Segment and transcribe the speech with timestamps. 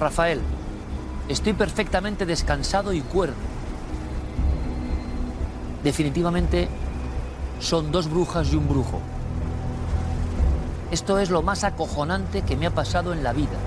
[0.00, 0.40] Rafael,
[1.28, 3.34] estoy perfectamente descansado y cuerdo.
[5.84, 6.68] Definitivamente
[7.60, 8.98] son dos brujas y un brujo.
[10.90, 13.58] Esto es lo más acojonante que me ha pasado en la vida.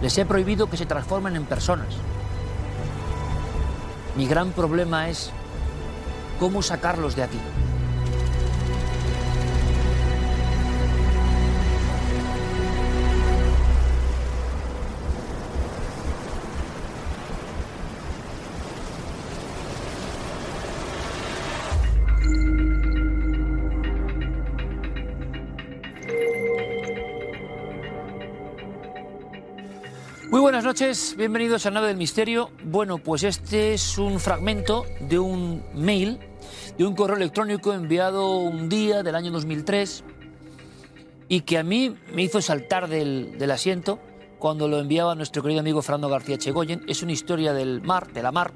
[0.00, 1.88] Les he prohibido que se transformen en personas.
[4.16, 5.30] Mi gran problema es
[6.40, 7.38] cómo sacarlos de aquí.
[30.48, 32.50] Buenas noches, bienvenidos a Nave del Misterio.
[32.64, 36.18] Bueno, pues este es un fragmento de un mail,
[36.78, 40.04] de un correo electrónico enviado un día del año 2003
[41.28, 43.98] y que a mí me hizo saltar del, asiento
[44.38, 46.82] cuando lo enviaba nuestro querido amigo Fernando García Chegoyen.
[46.88, 48.54] Es una historia del mar, de la mar,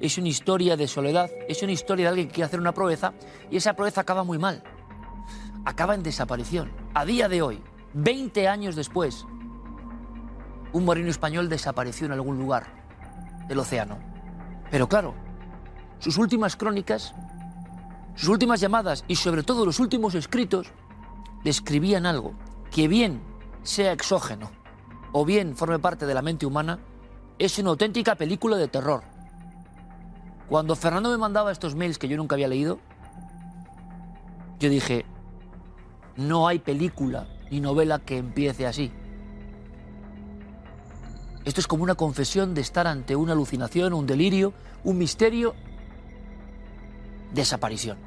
[0.00, 3.12] es una historia de soledad, es una historia de alguien que quiere hacer una proeza
[3.52, 4.64] y esa proeza acaba muy mal.
[5.64, 6.72] Acaba en desaparición.
[6.92, 7.62] A día de hoy,
[7.94, 9.26] 20 años después,
[10.72, 12.66] un marino español desapareció en algún lugar
[13.48, 13.98] del océano.
[14.70, 15.14] Pero claro,
[15.98, 17.14] sus últimas crónicas,
[18.14, 20.68] sus últimas llamadas y sobre todo los últimos escritos
[21.44, 22.34] describían algo
[22.70, 23.22] que bien
[23.62, 24.50] sea exógeno
[25.12, 26.78] o bien forme parte de la mente humana,
[27.38, 29.02] es una auténtica película de terror.
[30.48, 32.78] Cuando Fernando me mandaba estos mails que yo nunca había leído,
[34.58, 35.06] yo dije,
[36.16, 38.92] no hay película ni novela que empiece así.
[41.50, 44.52] Esto es como una confesión de estar ante una alucinación, un delirio,
[44.84, 45.56] un misterio.
[47.34, 47.98] Desaparición.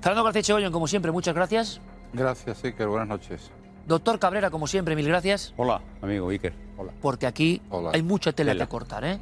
[0.00, 1.80] Fernando García Chegoyen, como siempre, muchas gracias.
[2.12, 2.88] Gracias, Iker.
[2.88, 3.52] Buenas noches.
[3.86, 5.54] Doctor Cabrera, como siempre, mil gracias.
[5.56, 6.52] Hola, amigo Iker.
[6.76, 6.90] Hola.
[7.00, 7.92] Porque aquí Hola.
[7.94, 8.66] hay mucha tela Tela.
[8.66, 9.20] que cortar, ¿eh?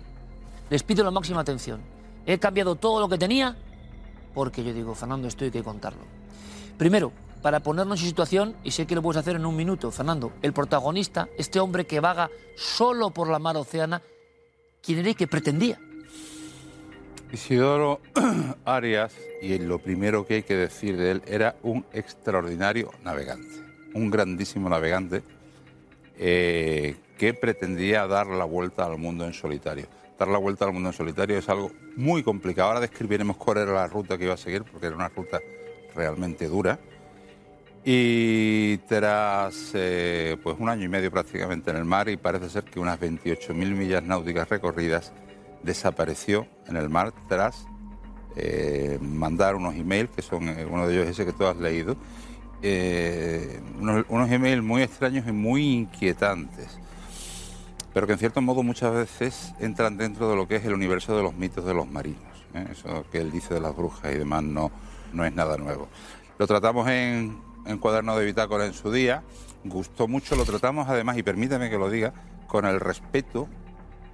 [0.70, 1.82] Les pido la máxima atención.
[2.24, 3.56] He cambiado todo lo que tenía
[4.32, 6.00] porque yo digo, Fernando, esto hay que contarlo.
[6.78, 7.12] Primero,
[7.46, 10.52] para ponernos en situación, y sé que lo puedes hacer en un minuto, Fernando, el
[10.52, 14.02] protagonista, este hombre que vaga solo por la mar oceana,
[14.82, 15.78] ¿quién era y qué pretendía?
[17.32, 18.00] Isidoro
[18.64, 23.62] Arias, y lo primero que hay que decir de él, era un extraordinario navegante,
[23.94, 25.22] un grandísimo navegante
[26.18, 29.86] eh, que pretendía dar la vuelta al mundo en solitario.
[30.18, 32.70] Dar la vuelta al mundo en solitario es algo muy complicado.
[32.70, 35.38] Ahora describiremos cuál era la ruta que iba a seguir, porque era una ruta
[35.94, 36.80] realmente dura.
[37.88, 42.64] Y tras eh, pues un año y medio prácticamente en el mar y parece ser
[42.64, 45.12] que unas 28.000 millas náuticas recorridas,
[45.62, 47.68] desapareció en el mar tras
[48.34, 51.96] eh, mandar unos emails, que son eh, uno de ellos ese que tú has leído,
[53.78, 56.80] unos, unos emails muy extraños y muy inquietantes,
[57.94, 61.16] pero que en cierto modo muchas veces entran dentro de lo que es el universo
[61.16, 62.18] de los mitos de los marinos.
[62.68, 64.72] Eso que él dice de las brujas y demás no,
[65.12, 65.86] no es nada nuevo.
[66.36, 69.22] Lo tratamos en, en Cuaderno de Bitácora en su día,
[69.64, 72.12] gustó mucho, lo tratamos además, y permítame que lo diga,
[72.46, 73.48] con el respeto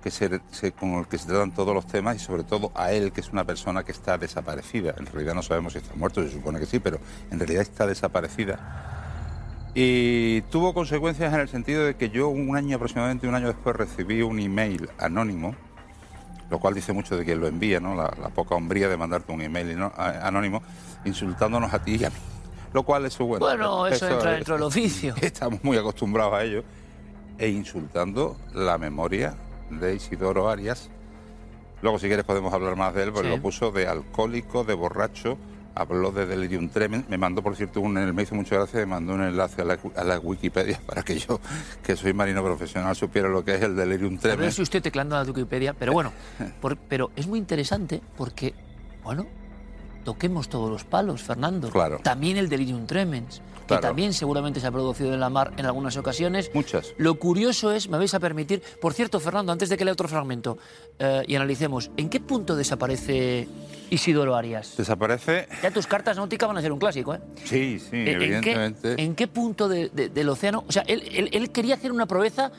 [0.02, 0.40] que se,
[0.72, 3.30] con el que se tratan todos los temas y sobre todo a él, que es
[3.30, 4.94] una persona que está desaparecida.
[4.98, 6.98] En realidad no sabemos si está muerto, se supone que sí, pero
[7.30, 9.70] en realidad está desaparecida.
[9.74, 13.76] Y tuvo consecuencias en el sentido de que yo un año aproximadamente, un año después,
[13.76, 15.54] recibí un email anónimo,
[16.50, 17.94] lo cual dice mucho de quien lo envía, ¿no?
[17.94, 20.62] La, la poca hombría de mandarte un email anónimo
[21.04, 22.16] insultándonos a ti y a mí.
[22.72, 23.44] Lo cual es bueno.
[23.44, 25.14] Bueno, eso entra es- dentro del oficio.
[25.20, 26.64] Estamos muy acostumbrados a ello.
[27.38, 29.34] E insultando la memoria
[29.70, 30.90] de Isidoro Arias,
[31.80, 33.34] Luego, si quieres, podemos hablar más de él, porque Sí.
[33.36, 35.36] lo puso de alcohólico, de borracho,
[35.74, 37.08] habló de delirium tremens.
[37.08, 39.78] Me mandó, por cierto, un, me hizo mucha gracia, me mandó un enlace a la,
[39.96, 41.40] a la Wikipedia para que yo,
[41.82, 44.54] que soy marino profesional, supiera lo que es el delirium tremens.
[44.54, 46.12] si usted teclando la Wikipedia, pero bueno,
[46.60, 48.54] por- pero es muy interesante porque,
[49.02, 49.26] bueno,
[50.02, 51.70] toquemos todos los palos, Fernando.
[51.70, 51.98] Claro.
[52.02, 55.96] También el delirium tremens, que también seguramente se ha producido en la mar en algunas
[55.96, 56.50] ocasiones.
[56.52, 56.92] Muchas.
[56.98, 60.08] Lo curioso es, me vais a permitir, por cierto, Fernando, antes de que lea otro
[60.08, 60.58] fragmento
[60.98, 63.48] eh, y analicemos, ¿en qué punto desaparece
[63.90, 64.74] Isidoro Arias?
[64.76, 65.48] Desaparece.
[65.62, 67.20] Ya tus cartas náuticas van a ser un clásico, ¿eh?
[67.44, 69.02] Sí, sí, ¿En- ¿En qué, evidentemente.
[69.02, 70.64] en qué punto de- de- del océano?
[70.68, 72.50] O sea, él, él- él quería hacer una proeza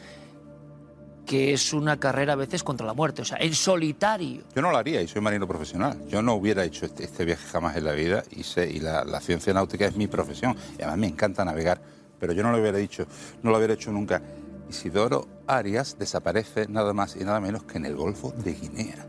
[1.26, 4.44] que es una carrera a veces contra la muerte, o sea, en solitario.
[4.56, 6.06] Yo no lo haría y soy marino profesional.
[6.08, 9.04] Yo no hubiera hecho este, este viaje jamás en la vida y, sé, y la,
[9.06, 10.56] la ciencia náutica es mi profesión.
[10.78, 11.82] Y además me encanta navegar,
[12.20, 13.06] pero yo no lo hubiera dicho,
[13.42, 14.22] no lo hubiera hecho nunca.
[14.70, 19.06] Isidoro Arias desaparece nada más y nada menos que en el Golfo de Guinea.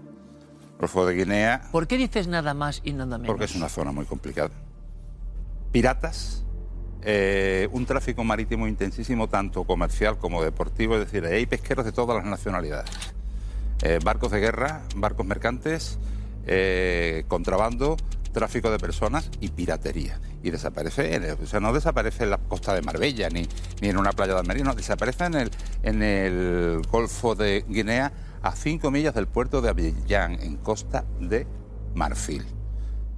[0.79, 3.29] Golfo de Guinea ¿Por qué dices nada más y nada menos?
[3.29, 4.51] porque es una zona muy complicada.
[5.73, 6.44] Piratas,
[7.05, 12.17] eh, un tráfico marítimo intensísimo, tanto comercial como deportivo, es decir, hay pesqueros de todas
[12.17, 12.91] las nacionalidades.
[13.83, 15.99] Eh, barcos de guerra, barcos mercantes,
[16.47, 17.97] eh, contrabando,
[18.33, 20.19] tráfico de personas y piratería.
[20.43, 23.47] Y desaparece, en el- o sea, no desaparece en la costa de Marbella ni,
[23.81, 25.51] ni en una playa de Almería, no, desaparece en el,
[25.83, 28.13] en el Golfo de Guinea
[28.43, 31.47] a cinco millas del puerto de Abiyán, en costa de
[31.95, 32.45] Marfil.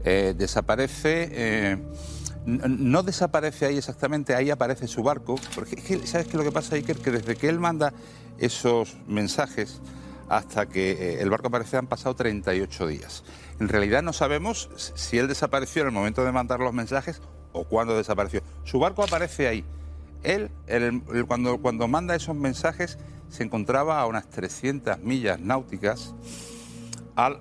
[0.05, 1.79] Desaparece,
[2.47, 6.77] no desaparece ahí exactamente, ahí aparece su barco, porque que, ¿sabes qué lo que pasa,
[6.77, 6.97] Iker?
[6.99, 7.93] Que desde que él manda
[8.39, 9.81] esos mensajes
[10.29, 13.25] hasta que eh, el barco aparece han pasado 38 días.
[13.59, 17.21] En realidad no sabemos si él desapareció en el momento de mandar los mensajes
[17.53, 18.43] o cuándo desapareció.
[18.65, 19.65] Su barco aparece ahí.
[20.23, 20.51] Él,
[21.27, 22.99] cuando, cuando manda esos mensajes,
[23.29, 26.15] se encontraba a unas 300 millas náuticas
[27.15, 27.41] al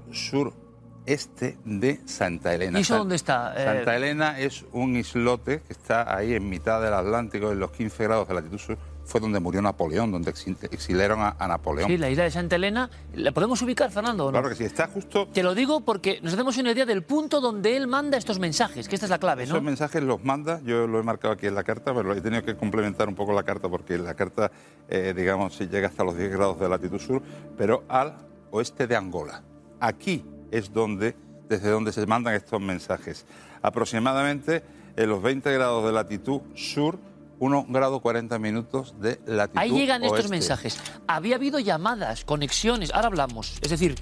[1.15, 2.79] sureste de Santa Elena.
[2.79, 3.53] ¿Y eso San- dónde está?
[3.57, 7.71] Eh, Santa Elena es un islote que está ahí en mitad del Atlántico, en los
[7.71, 8.77] 15 grados de latitud sur.
[9.05, 11.87] Fue donde murió Napoleón, donde exil- exiliaron a, a Napoleón.
[11.87, 12.89] Sí, la isla de Santa Elena.
[13.13, 14.23] ¿La podemos ubicar, Fernando?
[14.25, 14.31] o no?
[14.31, 17.39] Claro que sí, está justo Te lo digo porque nos hacemos una idea del punto
[17.39, 19.61] donde él manda estos mensajes, que esta es la clave, Esos ¿no?
[19.61, 22.55] mensajes los manda, yo lo he marcado aquí en la carta, pero he tenido que
[22.55, 24.51] complementar un poco la carta porque la carta,
[24.89, 27.21] eh, digamos, llega hasta los 10 grados de latitud sur,
[27.55, 28.15] pero al
[28.49, 29.43] oeste de Angola.
[29.79, 31.15] Aquí es donde,
[31.49, 33.25] desde donde se mandan estos mensajes.
[33.61, 34.63] Aproximadamente
[34.95, 36.99] en los 20 grados de latitud sur,
[37.39, 40.79] 1 grado 40 minutos de latitud Ahí llegan estos mensajes.
[41.07, 43.57] Había habido llamadas, conexiones, ahora hablamos.
[43.61, 43.95] Es decir,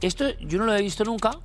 [0.00, 1.38] esto yo no lo he visto nunca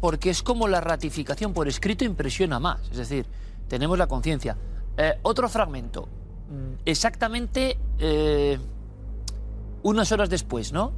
[0.00, 2.80] porque es como la ratificación por escrito impresiona más.
[2.90, 3.26] Es decir,
[3.66, 4.56] tenemos la conciencia.
[4.96, 6.08] Eh, otro fragmento.
[6.50, 8.58] Mm, Exactamente eh,
[9.82, 10.92] unas horas después, ¿no?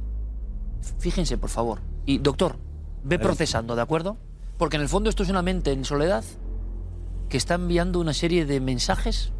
[0.99, 1.79] Fíjense, por favor.
[2.05, 2.57] Y, doctor,
[3.03, 4.17] ve procesando, ¿de acuerdo?
[4.57, 6.23] Porque en el fondo esto es una mente en soledad
[7.29, 9.31] que está enviando una serie de mensajes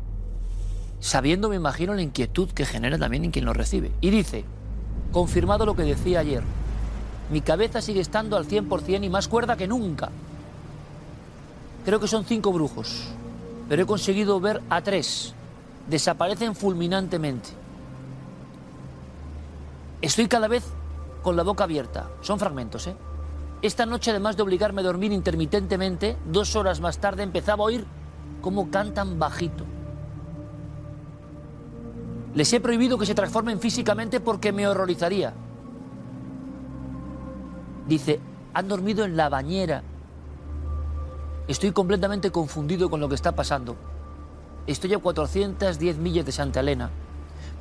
[0.99, 3.91] sabiendo, me imagino, la inquietud que genera también en quien los recibe.
[4.01, 4.45] Y dice,
[5.11, 6.43] confirmado lo que decía ayer,
[7.31, 10.09] mi cabeza sigue estando al 100% y más cuerda que nunca.
[11.83, 13.07] Creo que son cinco brujos,
[13.67, 15.33] pero he conseguido ver a tres.
[15.89, 17.49] Desaparecen fulminantemente.
[20.01, 20.63] Estoy cada vez
[21.23, 22.09] con la boca abierta.
[22.21, 22.95] Son fragmentos, ¿eh?
[23.61, 27.85] Esta noche, además de obligarme a dormir intermitentemente, dos horas más tarde empezaba a oír
[28.41, 29.65] cómo cantan bajito.
[32.33, 35.33] Les he prohibido que se transformen físicamente porque me horrorizaría.
[37.87, 38.19] Dice,
[38.53, 39.83] han dormido en la bañera.
[41.47, 43.75] Estoy completamente confundido con lo que está pasando.
[44.65, 46.89] Estoy a 410 millas de Santa Elena.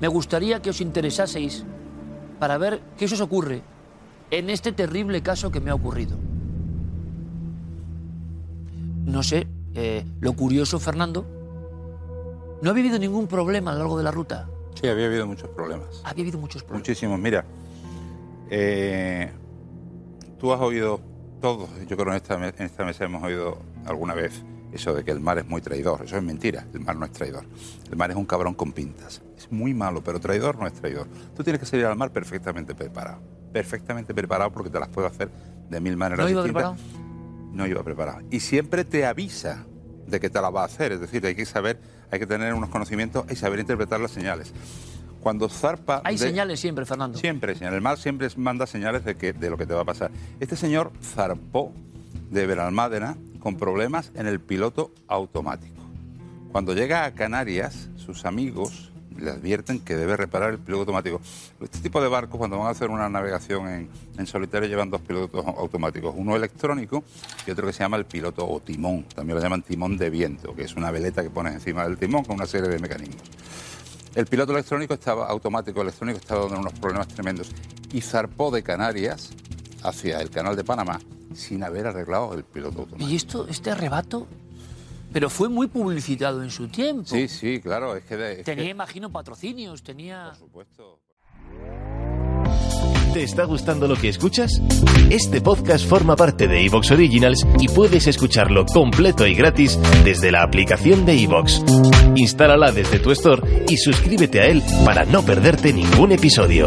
[0.01, 1.65] Me gustaría que os interesaseis
[2.39, 3.63] para ver qué se os ocurre
[4.31, 6.17] en este terrible caso que me ha ocurrido.
[9.05, 11.27] No sé, eh, lo curioso, Fernando,
[12.63, 14.49] no ha habido ningún problema a lo largo de la ruta.
[14.81, 16.03] Sí, había habido muchos problemas.
[16.05, 16.89] Ha habido muchos problemas.
[16.89, 17.19] Muchísimos.
[17.19, 17.45] Mira,
[18.51, 19.31] eh,
[20.39, 21.01] tú has oído
[21.41, 25.11] todos, yo creo en esta, en esta mesa hemos oído alguna vez eso de que
[25.11, 26.03] el mar es muy traidor.
[26.05, 27.45] Eso es mentira, el mar no es traidor.
[27.91, 29.23] El mar es un cabrón con pintas.
[29.37, 31.09] Es muy malo, pero traidor no es traidor.
[31.35, 33.40] Tú tienes que salir al mar perfectamente preparado.
[33.53, 35.29] Perfectamente preparado porque te las puedo hacer
[35.69, 36.73] de mil maneras ¿No iba distintas.
[36.79, 37.01] preparado?
[37.53, 38.21] No iba preparado.
[38.31, 39.65] Y siempre te avisa
[40.07, 40.93] de que te la va a hacer.
[40.93, 41.79] Es decir, hay que saber,
[42.11, 44.53] hay que tener unos conocimientos y saber interpretar las señales.
[45.21, 46.01] Cuando zarpa...
[46.05, 47.19] Hay de- señales siempre, Fernando.
[47.19, 47.75] Siempre, señal.
[47.75, 50.11] El mar siempre manda señales de, que, de lo que te va a pasar.
[50.41, 51.73] Este señor zarpó
[52.31, 55.75] de Benalmádena con problemas en el piloto automático.
[56.53, 58.90] Cuando llega a Canarias, sus amigos
[59.21, 61.21] le advierten que debe reparar el piloto automático.
[61.61, 65.01] Este tipo de barcos, cuando van a hacer una navegación en, en solitario, llevan dos
[65.01, 67.05] pilotos automáticos, uno electrónico
[67.47, 70.55] y otro que se llama el piloto o timón, también lo llaman timón de viento,
[70.55, 73.23] que es una veleta que pones encima del timón con una serie de mecanismos.
[74.15, 77.53] El piloto electrónico estaba automático, electrónico estaba dando unos problemas tremendos
[77.93, 79.31] y zarpó de Canarias
[79.83, 80.99] hacia el canal de Panamá
[81.35, 83.09] sin haber arreglado el piloto automático.
[83.09, 84.27] ¿Y esto, este arrebato?
[85.13, 87.05] Pero fue muy publicitado en su tiempo.
[87.07, 88.15] Sí, sí, claro, es que...
[88.41, 90.27] es Tenía, que- imagino, patrocinios, tenía...
[90.29, 91.01] por supuesto.
[93.13, 94.63] ¿Te está gustando lo que escuchas?
[95.11, 100.45] Este podcast forma parte de Evox Originals y puedes escucharlo completo y gratis desde la
[100.45, 101.61] aplicación de Evox.
[102.15, 106.67] Instálala desde tu store y suscríbete a él para no perderte ningún episodio.